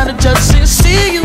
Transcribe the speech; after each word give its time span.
I 0.00 0.04
to 0.06 0.16
just 0.16 0.80
see 0.82 1.12
you. 1.12 1.19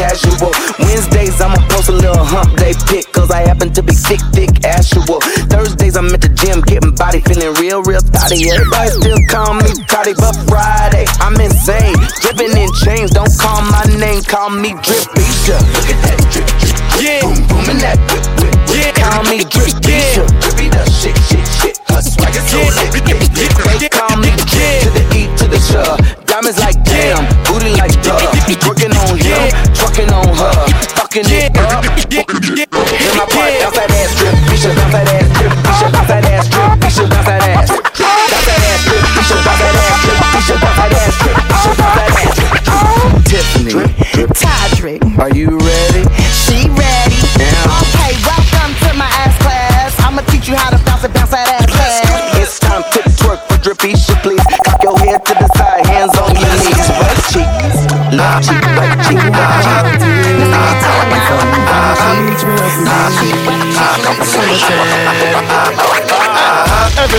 Casual. 0.00 0.52
Wednesdays, 0.78 1.40
I'ma 1.40 1.60
post 1.68 1.88
a 1.88 1.92
little 1.92 2.24
hump 2.24 2.56
day 2.56 2.72
pic, 2.88 3.04
cause 3.12 3.30
I 3.30 3.40
happen 3.46 3.72
to 3.74 3.82
be 3.82 3.92
thick, 3.92 4.20
thick, 4.32 4.64
actual. 4.64 5.20
Thursdays, 5.52 5.96
I'm 5.96 6.08
at 6.08 6.20
the 6.20 6.32
gym, 6.32 6.62
getting 6.62 6.94
body, 6.94 7.20
feeling 7.20 7.52
real, 7.60 7.82
real 7.82 8.00
thotty. 8.00 8.48
Everybody 8.48 8.90
still 8.90 9.20
call 9.28 9.54
me 9.54 9.68
Toddy, 9.86 10.14
but 10.14 10.34
Friday, 10.48 11.04
I'm 11.20 11.36
insane. 11.36 11.96
Dripping 12.24 12.56
in 12.56 12.72
chains, 12.80 13.10
don't 13.10 13.32
call 13.38 13.60
my 13.68 13.84
name, 14.00 14.22
call 14.22 14.50
me 14.50 14.72
Drippy. 14.80 15.26
Look 15.52 15.88
at 15.92 16.00
that 16.08 16.18
drip, 16.32 16.46
drip, 16.46 16.60
drip. 16.60 16.79
Yeah. 17.00 17.24
Boom, 17.24 17.40
boom, 17.48 17.64
and 17.72 17.80
that 17.80 17.96
whip, 18.12 18.20
whip. 18.36 18.52
Yeah. 18.76 18.92
Call 18.92 19.24
me 19.32 19.40
Drippy. 19.48 19.96
Yeah. 19.96 20.28
Drippy 20.44 20.68
the 20.68 20.84
shit, 20.92 21.16
shit, 21.24 21.40
shit. 21.48 21.80
Her 21.88 22.04
swagger 22.04 22.44
so 22.44 22.60
lit, 22.60 22.92
lit, 22.92 23.24
lit. 23.32 23.80
They 23.80 23.88
call 23.88 24.20
me 24.20 24.28
yeah. 24.28 24.84
to 24.84 24.88
the 24.92 25.04
E 25.16 25.24
to 25.40 25.48
the 25.48 25.56
sh. 25.56 25.80
Diamonds 26.28 26.60
like 26.60 26.76
damn, 26.84 27.24
booty 27.48 27.72
like 27.80 27.96
duh. 28.04 28.20
Working 28.68 28.92
on 28.92 29.16
him, 29.16 29.48
trucking 29.72 30.12
on 30.12 30.28
her, 30.36 30.52
fucking 30.92 31.24
it 31.26 31.56
up. 31.56 32.68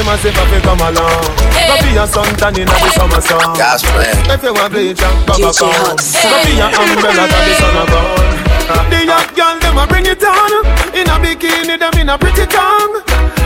Every 0.02 0.18
man 0.18 0.18
say 0.18 0.34
fi 0.34 0.58
come 0.66 0.82
along. 0.82 1.30
Go 1.62 1.76
be 1.86 1.94
a 1.94 2.10
suntan 2.10 2.58
inna 2.58 2.74
the 2.74 2.90
summer 2.90 3.22
sun. 3.22 3.54
Gas 3.54 3.86
plan. 3.86 4.34
If 4.34 4.42
you 4.42 4.50
want 4.50 4.74
bleach 4.74 4.98
and 4.98 5.14
bubble 5.30 5.54
gum, 5.54 5.94
go 5.94 6.38
be 6.42 6.58
a 6.58 6.74
umbrella 6.74 7.30
till 7.30 7.44
the 7.46 7.54
sun 7.62 7.78
a 7.78 7.84
gone. 7.86 8.90
The 8.90 9.00
young 9.06 9.30
girl 9.38 9.56
them 9.62 9.78
a 9.78 9.86
bring 9.86 10.10
it 10.10 10.24
on. 10.26 10.66
In 10.98 11.06
a 11.06 11.22
bikini 11.22 11.78
them 11.78 11.94
in 12.02 12.10
a 12.10 12.18
pretty 12.18 12.50
tongue. 12.50 12.98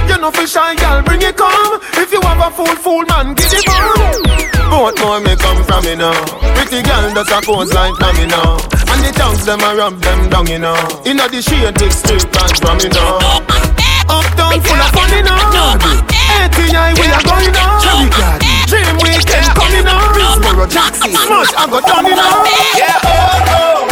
You 0.07 0.15
know 0.15 0.31
fi 0.31 0.47
shy 0.47 0.79
girl 0.79 1.03
bring 1.03 1.27
it 1.27 1.35
come. 1.35 1.75
If 1.99 2.15
you 2.15 2.23
have 2.23 2.39
a 2.39 2.47
fool 2.47 2.71
fool 2.79 3.03
man 3.03 3.35
give 3.35 3.51
it 3.51 3.67
on. 3.67 4.23
Both 4.71 4.95
more 5.03 5.19
me 5.19 5.35
come 5.35 5.59
from 5.67 5.83
me 5.83 5.99
now. 5.99 6.15
Pretty 6.55 6.79
girl 6.87 7.11
does 7.19 7.35
a 7.35 7.43
pose 7.43 7.75
like 7.75 7.99
mommy 7.99 8.31
now. 8.31 8.55
And 8.95 9.03
the 9.03 9.11
tongues 9.11 9.43
them 9.43 9.59
a 9.59 9.75
rub 9.75 9.99
them 9.99 10.31
down 10.31 10.47
you 10.47 10.59
know. 10.63 10.79
Inna 11.03 11.27
the 11.27 11.43
shade 11.43 11.75
big 11.75 11.91
strip 11.91 12.23
and 12.31 12.55
from 12.63 12.79
me 12.79 12.87
now. 12.95 13.43
Uptown 14.07 14.55
full 14.63 14.79
of 14.79 14.91
fun 14.95 15.11
in 15.19 15.27
on 15.27 16.14
ATI 16.43 16.93
we 16.99 17.07
are 17.07 17.23
going 17.23 17.55
on 17.55 18.09
Dream 18.67 18.97
weekend 19.01 19.47
coming 19.55 19.87
on 19.87 20.15
Smash 21.15 21.53
I 21.55 21.67
got 21.69 21.83
done 21.85 22.05
in 22.05 22.19
on 22.19 22.45
Yeah, 22.75 22.99
oh, 23.03 23.53
oh, 23.55 23.84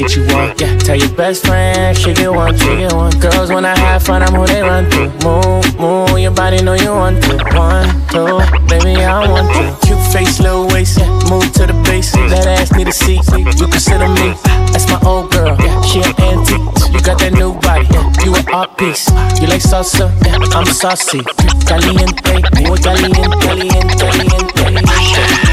get 0.00 0.16
you 0.16 0.22
one, 0.34 0.54
yeah. 0.58 0.78
Tell 0.78 0.96
your 0.96 1.10
best 1.10 1.46
friend, 1.46 1.96
she 1.96 2.14
get 2.14 2.32
one, 2.32 2.56
she 2.56 2.66
get 2.76 2.92
one. 2.92 3.12
Girls 3.20 3.50
when 3.50 3.64
I 3.64 3.78
have 3.78 4.02
fun, 4.02 4.22
I'm 4.22 4.34
who 4.34 4.46
they 4.46 4.62
run 4.62 4.88
to. 4.90 5.10
Move, 5.24 5.78
move, 5.78 6.18
your 6.18 6.30
body 6.30 6.62
know 6.62 6.74
you 6.74 6.90
want 6.90 7.22
to. 7.24 7.36
One, 7.54 7.88
two, 8.08 8.40
baby 8.68 8.96
I 9.04 9.28
want 9.28 9.48
to. 9.54 9.86
Cute 9.86 10.00
face, 10.12 10.40
little 10.40 10.66
waist, 10.68 10.98
yeah. 10.98 11.08
Move 11.28 11.52
to 11.52 11.66
the 11.66 11.76
base, 11.84 12.12
that 12.12 12.46
ass 12.46 12.72
need 12.72 12.88
a 12.88 12.92
seat. 12.92 13.20
You 13.36 13.66
consider 13.66 14.08
me, 14.08 14.32
that's 14.72 14.88
my 14.88 15.00
old 15.04 15.32
girl, 15.32 15.56
yeah. 15.60 15.80
She 15.82 16.00
an 16.00 16.14
antique, 16.16 16.64
you 16.92 17.00
got 17.02 17.18
that 17.20 17.32
new 17.32 17.52
body, 17.60 17.86
yeah. 17.90 18.24
You 18.24 18.34
an 18.34 18.48
art 18.52 18.78
piece, 18.78 19.08
you 19.40 19.48
like 19.48 19.62
salsa, 19.62 20.08
yeah. 20.24 20.38
I'm 20.56 20.66
saucy, 20.66 21.20
caliente, 21.68 22.40
muy 22.64 22.78
caliente, 22.80 23.20
caliente, 23.44 23.96
caliente, 24.00 24.52
caliente, 24.54 25.49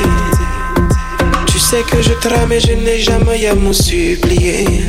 Tu 1.48 1.60
sais 1.60 1.84
que 1.84 2.02
je 2.02 2.14
trame 2.14 2.52
et 2.54 2.60
je 2.62 2.74
n'ai 2.74 3.00
jamais 3.00 3.48
à 3.48 3.56
me 3.56 3.74
supplier. 3.74 4.84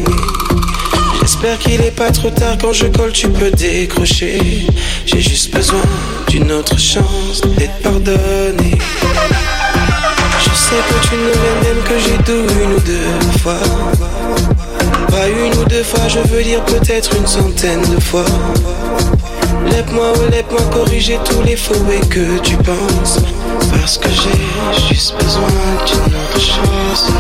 J'espère 1.20 1.58
qu'il 1.58 1.80
est 1.80 1.90
pas 1.90 2.10
trop 2.10 2.30
tard 2.30 2.56
quand 2.60 2.72
je 2.72 2.86
colle, 2.86 3.12
tu 3.12 3.28
peux 3.28 3.50
décrocher. 3.50 4.66
J'ai 5.06 5.20
juste 5.20 5.52
besoin 5.54 5.82
d'une 6.28 6.50
autre 6.52 6.78
chance 6.78 7.42
d'être 7.56 7.78
pardonné. 7.82 8.78
Je 10.40 10.50
sais 10.54 10.82
que 10.88 11.08
tu 11.08 11.14
ne 11.14 11.32
m'aimes 11.62 11.82
que 11.84 11.98
j'ai 11.98 12.16
tout 12.24 12.46
une 12.62 12.72
ou 12.74 12.80
deux 12.80 13.38
fois. 13.38 13.60
Pas 15.10 15.28
une 15.28 15.54
ou 15.58 15.64
deux 15.64 15.82
fois, 15.82 16.08
je 16.08 16.20
veux 16.20 16.42
dire 16.42 16.64
peut-être 16.64 17.16
une 17.16 17.26
centaine 17.26 17.82
de 17.82 18.00
fois. 18.00 18.24
Lève-moi, 19.70 20.12
ouais, 20.18 20.30
lève-moi 20.30 20.60
corriger 20.72 21.18
tous 21.24 21.42
les 21.42 21.56
faux 21.56 21.74
et 21.92 22.06
que 22.06 22.38
tu 22.38 22.56
penses. 22.56 23.18
Parce 23.70 23.98
que 23.98 24.08
j'ai 24.08 24.88
juste 24.88 25.14
besoin 25.22 25.48
d'une 25.86 26.14
autre 26.14 26.40
chance. 26.40 27.12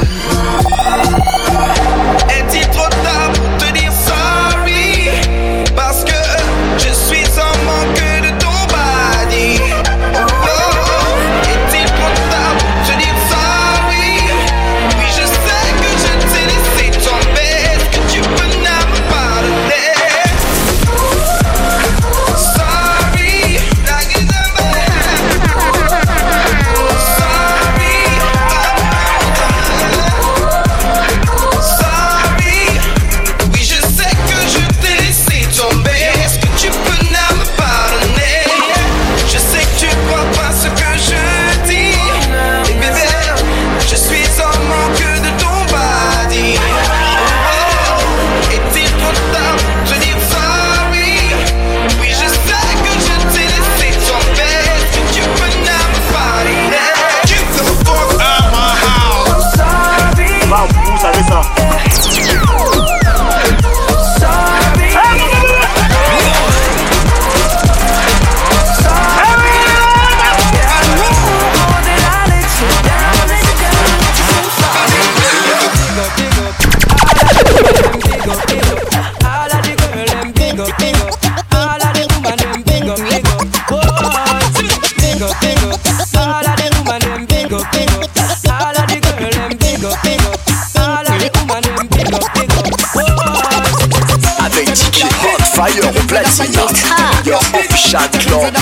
Your 97.92 98.02
official 98.02 98.57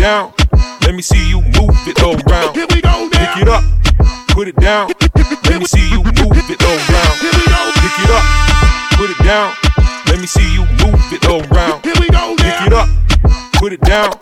down. 0.00 0.32
Let 0.80 0.94
me 0.94 1.02
see 1.02 1.28
you 1.28 1.42
move 1.42 1.76
it 1.84 2.00
around. 2.00 2.54
Here 2.54 2.66
we 2.70 2.80
go 2.80 3.08
now. 3.12 3.34
Pick 3.34 3.42
it 3.42 3.48
up, 3.48 3.62
put 4.28 4.48
it 4.48 4.56
down. 4.56 4.90
Let 5.44 5.58
me 5.60 5.66
see 5.66 5.90
you 5.90 6.00
move 6.02 6.40
it 6.48 6.62
around. 6.62 7.14
Here 7.20 7.36
we 7.36 7.44
go. 7.44 7.60
Pick 7.76 7.98
it 8.00 8.10
up, 8.10 8.24
put 8.96 9.10
it 9.10 9.18
down. 9.22 9.52
Let 10.06 10.18
me 10.18 10.26
see 10.26 10.54
you 10.54 10.64
move 10.80 11.12
it 11.12 11.24
around. 11.26 11.84
Here 11.84 11.94
we 12.00 12.08
go 12.08 12.34
now. 12.34 12.36
Pick 12.36 12.66
it 12.66 12.72
up, 12.72 12.88
put 13.54 13.72
it 13.74 13.80
down. 13.82 14.16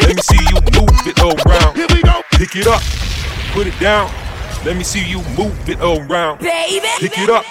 Let 0.00 0.14
me 0.16 0.22
see 0.22 0.44
you 0.52 0.60
move 0.76 1.06
it 1.06 1.18
around. 1.18 1.76
Here 1.76 1.86
we 1.88 2.02
go. 2.02 2.20
Pick 2.32 2.56
it 2.56 2.66
up, 2.66 2.82
put 3.52 3.66
it 3.66 3.78
down. 3.80 4.10
Let 4.66 4.76
me 4.76 4.84
see 4.84 5.02
you 5.02 5.22
move 5.38 5.56
it 5.66 5.80
around. 5.80 6.40
Baby, 6.40 6.86
Pick 6.98 7.18
it 7.18 7.30
up, 7.30 7.44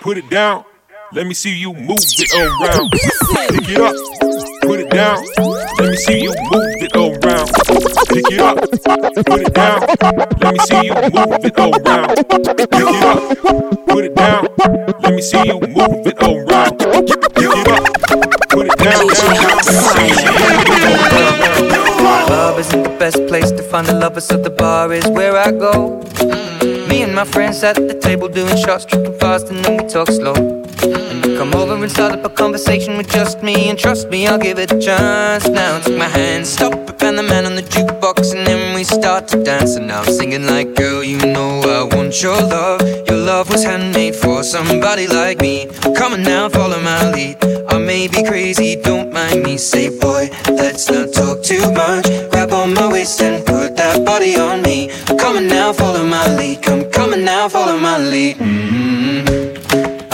put 0.00 0.16
it 0.16 0.28
down. 0.30 0.64
Let 1.12 1.26
me 1.26 1.34
see 1.34 1.54
you 1.54 1.74
move 1.74 1.98
it 2.00 2.34
around. 2.34 2.90
Pick 2.92 3.68
it 3.68 3.80
up, 3.80 3.94
put 4.62 4.80
it 4.80 4.90
down. 4.90 5.24
Let 5.78 5.90
me 5.90 5.96
see 5.96 6.22
you 6.22 6.34
move 6.50 6.82
it 6.82 6.94
around. 6.94 7.48
Pick 8.08 8.26
it 8.30 8.40
up, 8.40 8.58
put 9.26 9.40
it 9.40 9.54
down. 9.54 9.80
Let 10.40 10.52
me 10.52 10.58
see 10.60 10.84
you 10.86 10.94
move 10.94 11.44
it 11.44 11.58
around. 11.58 12.16
Pick 12.16 12.88
it 12.88 13.04
up, 13.04 13.20
put 13.86 14.04
it 14.04 14.14
down. 14.14 14.46
Let 15.02 15.14
me 15.14 15.22
see 15.22 15.44
you 15.46 15.60
move 15.60 16.06
it 16.06 16.22
around. 16.22 16.78
Pick 16.78 17.54
it 17.56 17.68
up, 17.68 17.84
put 18.48 18.66
it 18.66 18.76
down. 18.78 19.08
Club 22.26 22.58
isn't 22.58 22.82
the 22.82 22.96
best 22.98 23.26
place 23.26 23.50
to 23.50 23.62
find 23.62 23.88
a 23.88 23.98
lover, 23.98 24.20
so 24.20 24.36
the 24.36 24.50
bar 24.50 24.92
is 24.92 25.06
where 25.08 25.36
I 25.36 25.50
go. 25.50 26.02
Me 26.88 27.02
and 27.02 27.14
my 27.14 27.24
friends 27.24 27.62
at 27.62 27.76
the 27.76 27.94
table 27.94 28.28
doing 28.28 28.56
shots, 28.56 28.84
tripping 28.84 29.18
fast, 29.18 29.48
and 29.48 29.64
then 29.64 29.76
we 29.82 29.88
talk 29.88 30.08
slow. 30.08 30.59
Come 31.40 31.54
over 31.54 31.72
and 31.72 31.90
start 31.90 32.12
up 32.12 32.22
a 32.22 32.28
conversation 32.28 32.98
with 32.98 33.08
just 33.08 33.42
me, 33.42 33.70
and 33.70 33.78
trust 33.78 34.10
me, 34.10 34.26
I'll 34.26 34.36
give 34.36 34.58
it 34.58 34.70
a 34.72 34.78
chance. 34.78 35.48
Now 35.48 35.80
take 35.80 35.96
my 35.96 36.04
hand, 36.04 36.46
stop 36.46 36.74
it, 36.74 37.02
and 37.02 37.16
the 37.16 37.22
man 37.22 37.46
on 37.46 37.54
the 37.54 37.62
jukebox, 37.62 38.36
and 38.36 38.46
then 38.46 38.74
we 38.74 38.84
start 38.84 39.26
to 39.28 39.42
dance. 39.42 39.76
And 39.76 39.90
I'm 39.90 40.04
singing 40.04 40.44
like, 40.44 40.74
girl, 40.74 41.02
you 41.02 41.16
know 41.16 41.62
I 41.62 41.96
want 41.96 42.22
your 42.22 42.36
love. 42.36 42.82
Your 43.08 43.16
love 43.16 43.48
was 43.48 43.64
handmade 43.64 44.16
for 44.16 44.42
somebody 44.42 45.06
like 45.06 45.40
me. 45.40 45.66
Come 45.96 46.12
on 46.12 46.22
now, 46.24 46.50
follow 46.50 46.78
my 46.78 47.10
lead. 47.10 47.42
I 47.70 47.78
may 47.78 48.06
be 48.06 48.22
crazy, 48.22 48.76
don't 48.76 49.10
mind 49.10 49.42
me. 49.42 49.56
Say, 49.56 49.88
boy, 49.98 50.28
let's 50.46 50.90
not 50.90 51.14
talk 51.14 51.42
too 51.42 51.72
much. 51.72 52.04
Grab 52.30 52.52
on 52.52 52.74
my 52.74 52.86
waist 52.92 53.18
and 53.22 53.46
put 53.46 53.78
that 53.78 54.04
body 54.04 54.36
on 54.36 54.60
me. 54.60 54.90
Come 55.18 55.38
on 55.38 55.48
now, 55.48 55.72
follow 55.72 56.04
my 56.04 56.36
lead. 56.36 56.62
Come, 56.62 57.14
on 57.14 57.24
now, 57.24 57.48
follow 57.48 57.78
my 57.78 57.96
lead. 57.96 58.36
mm 58.36 59.59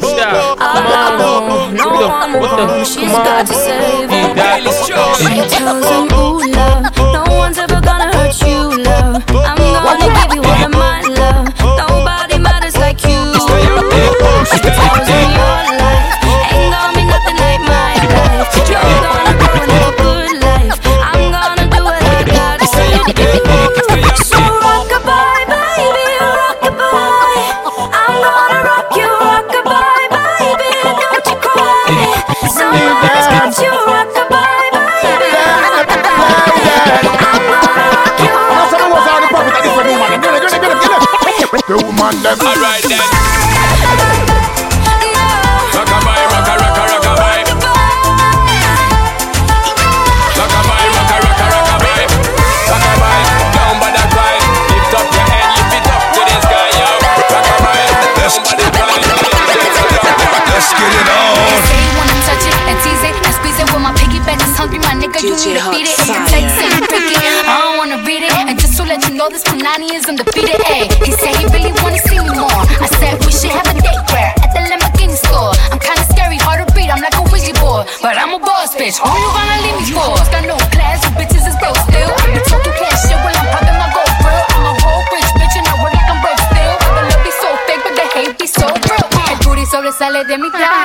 don't 0.00 0.18
stop. 0.18 0.58
Come 0.58 0.86
on. 0.86 1.74
no 1.74 2.08
one 2.08 2.32
knows. 2.32 2.88
She's 2.88 3.10
come 3.10 3.14
on. 3.14 3.24
got 3.24 3.46
to 3.46 3.54
save 3.54 4.10
You 4.10 4.16
him. 4.16 4.36
got 4.36 4.60
it. 4.60 4.74
She 4.84 5.56
tells 5.56 5.86
him, 5.88 6.18
ooh, 6.18 6.38
love, 6.52 6.96
no 6.96 7.24
one's 7.36 7.58
ever 7.58 7.80
gonna 7.80 8.13
it. 67.24 67.46
I 67.48 67.60
don't 67.60 67.76
wanna 67.78 67.98
read 68.06 68.22
it. 68.22 68.32
And 68.32 68.58
just 68.58 68.76
to 68.78 68.84
let 68.84 69.06
you 69.08 69.14
know, 69.14 69.28
this 69.28 69.42
is 69.94 70.06
undefeated. 70.06 70.60
He 71.04 71.12
said 71.12 71.36
he 71.36 71.46
really 71.50 71.73
have 73.48 73.66
a 73.66 73.74
date 73.80 74.02
at 74.40 74.50
the 74.54 74.60
Lamborghini 74.70 75.16
store. 75.16 75.52
I'm 75.72 75.78
kinda 75.78 76.04
scary, 76.12 76.38
hard 76.38 76.60
to. 76.64 76.90
I'm 76.90 77.00
like 77.00 77.16
a 77.16 77.22
Ouija 77.30 77.52
but 78.02 78.16
I'm 78.16 78.34
a 78.34 78.38
boss 78.38 78.74
bitch. 78.74 78.98
Who 79.02 79.10
you 79.10 79.30
gonna 79.36 79.62
leave 79.64 79.76
me 79.80 79.86
for? 79.92 80.14
Got 80.32 80.44
no 80.46 80.56
class, 80.74 81.02
you 81.04 81.10
bitches 81.18 81.44
is 81.48 81.56
broke 81.60 81.78
still. 81.88 82.10
I 82.10 82.26
cash 82.78 83.04
when 83.24 83.34
I'm 83.34 83.48
popping 83.52 83.78
my 83.80 83.88
gold. 83.94 84.12
I'm 84.54 84.64
a 84.68 84.72
whole 84.80 85.02
rich 85.12 85.30
bitch 85.38 85.56
and 85.58 85.66
I 85.66 85.74
work 85.82 85.92
like 85.92 86.08
I'm 86.08 86.20
broke 86.22 86.42
still. 86.48 86.74
Love 86.94 87.20
be 87.24 87.30
so 87.42 87.48
fake, 87.66 87.82
but 87.84 87.94
hate 88.14 88.38
be 88.38 88.46
so 88.46 88.66
real. 88.68 89.04
Sobresale 89.74 90.24
de 90.24 90.36
mi 90.38 90.50
traje, 90.50 90.83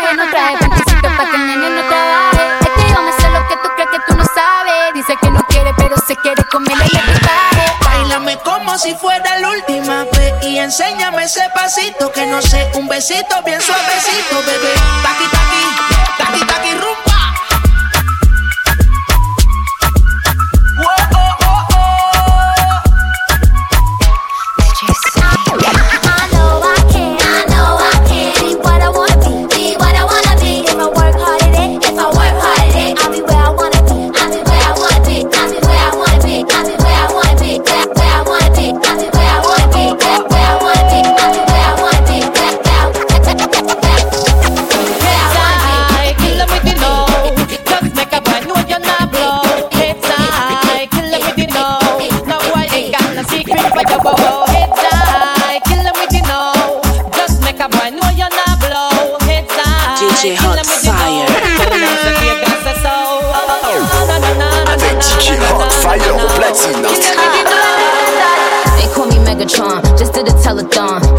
ese 11.80 11.92
pasito 11.92 12.12
que 12.12 12.26
no 12.26 12.42
sé, 12.42 12.70
un 12.76 12.88
besito 12.88 13.42
bien 13.44 13.62
suavecito, 13.62 14.44
bebé. 14.46 15.38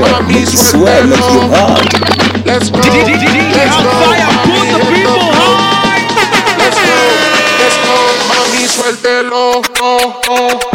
fire, 0.00 1.06
make. 1.06 1.16
Let's 2.46 2.70
go. 2.70 2.80
DJ 2.80 3.18
the 4.72 4.78
people. 4.92 5.18
Let's 6.58 6.78
go. 6.78 6.96
Let's 7.60 7.76
go. 7.84 7.96
Mami, 8.28 8.62
suéltelo. 8.68 9.62
Oh, 9.80 10.20
oh. 10.28 10.65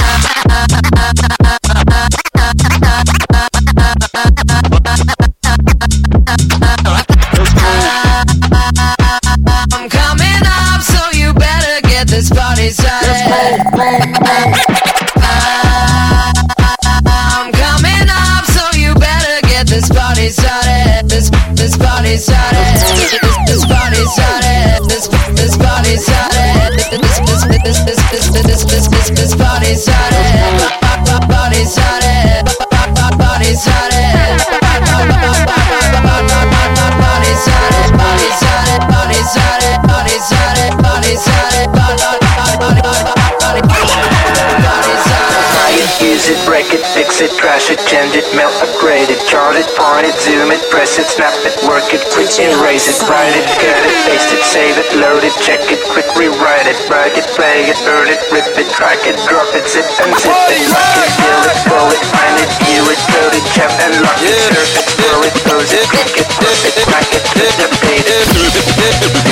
break 46.61 46.77
it, 46.77 46.85
fix 46.93 47.21
it, 47.25 47.33
trash 47.33 47.73
it, 47.73 47.81
change 47.89 48.13
it, 48.13 48.27
melt, 48.37 48.53
upgrade 48.61 49.09
it, 49.09 49.17
chart 49.25 49.57
it, 49.57 49.65
point 49.73 50.05
it, 50.05 50.13
zoom 50.21 50.53
it, 50.53 50.61
press 50.69 51.01
it, 51.01 51.09
snap 51.09 51.33
it, 51.41 51.57
work 51.65 51.89
it, 51.89 52.05
quit, 52.13 52.29
erase 52.37 52.85
it, 52.85 53.01
write 53.09 53.33
it, 53.33 53.49
cut 53.57 53.81
it, 53.81 53.97
paste 54.05 54.29
it, 54.29 54.43
save 54.45 54.77
it, 54.77 54.85
load 54.93 55.25
it, 55.25 55.33
check 55.41 55.57
it, 55.73 55.81
quick, 55.89 56.05
rewrite 56.13 56.69
it, 56.69 56.77
break 56.85 57.17
it, 57.17 57.25
play 57.33 57.65
it, 57.65 57.77
burn 57.81 58.05
it, 58.13 58.21
rip 58.29 58.45
it, 58.53 58.69
track 58.77 59.01
it, 59.09 59.17
drop 59.25 59.49
it, 59.57 59.65
zip 59.65 59.89
and 60.05 60.13
zip 60.21 60.37
it, 60.53 60.61
lock 60.69 61.01
it, 61.01 61.09
fill 61.17 61.41
it, 61.49 61.57
pull 61.65 61.89
it, 61.89 62.03
find 62.13 62.37
it, 62.37 62.51
view 62.61 62.85
it, 62.93 63.01
code 63.09 63.33
it, 63.33 63.45
jump 63.57 63.73
and 63.81 63.97
lock 64.05 64.21
it, 64.21 64.37
surf 64.53 64.77
it, 64.77 64.85
throw 65.01 65.17
it, 65.25 65.33
pose 65.49 65.73
it, 65.73 65.81
click 65.89 66.13
it, 66.13 66.29
push 66.37 66.61
it, 66.69 66.77
crack 66.85 67.09
it, 67.09 67.25
flip 67.33 67.57
it, 67.57 67.73
beat 67.81 68.05
it, 68.05 68.29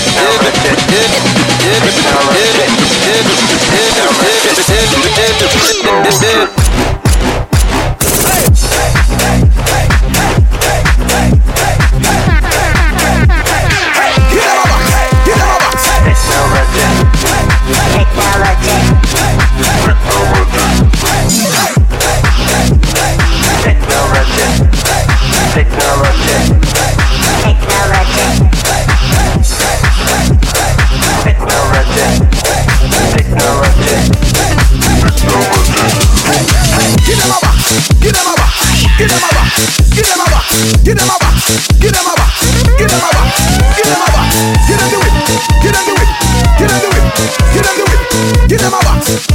technology, 0.09 0.65
it, 0.65 1.93
technology, 1.93 2.41
it 2.57 2.89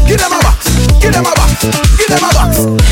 give 0.07 0.19
them 0.19 0.33
a 0.33 0.39
box, 0.41 0.71
give 1.01 1.13
them 1.13 1.25
a 1.27 1.35
box, 1.35 1.65
give 1.99 2.09
them 2.09 2.23
a 2.23 2.35
box. 2.35 2.84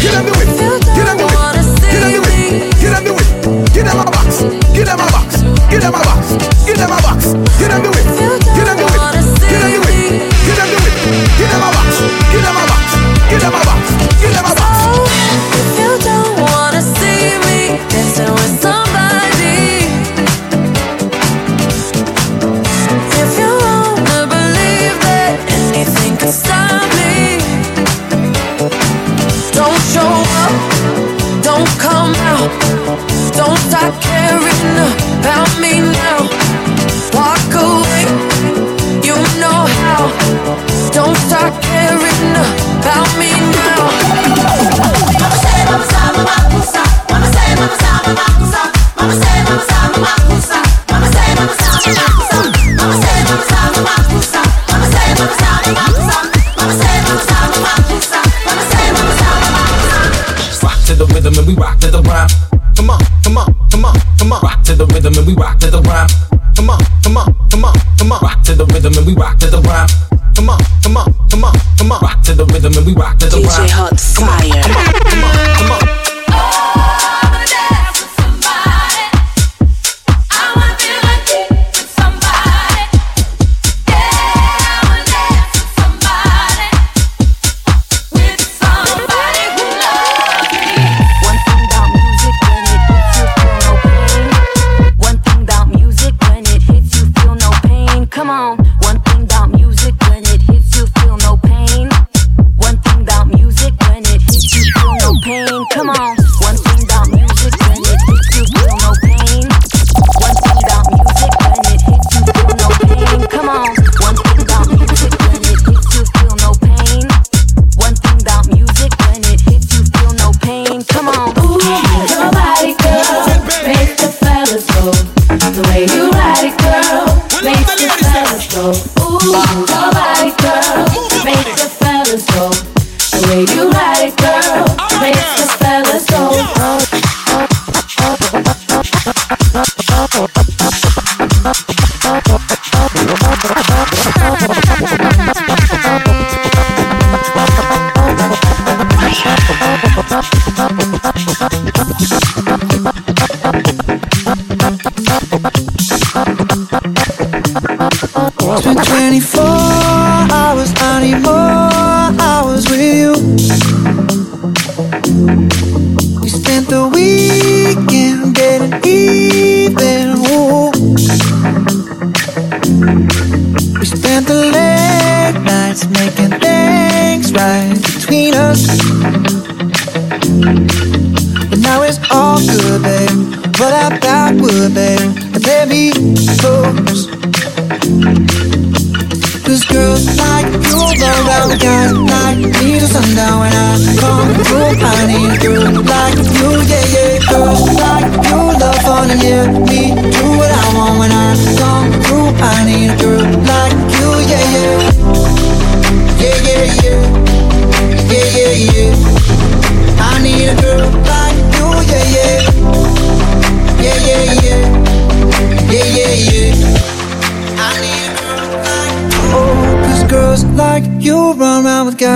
hot 73.73 73.99
fire. 73.99 74.92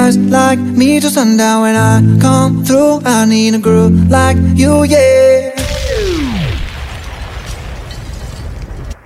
guys 0.06 0.18
like 0.18 0.60
me 0.60 1.00
till 1.00 1.10
sundown 1.10 1.62
when 1.62 1.74
I 1.74 2.00
come 2.20 2.64
through. 2.64 3.00
I 3.04 3.26
need 3.26 3.54
a 3.54 3.58
girl 3.58 3.90
like 4.08 4.36
you, 4.54 4.84
yeah. 4.84 5.25